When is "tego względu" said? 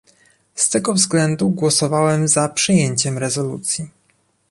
0.69-1.49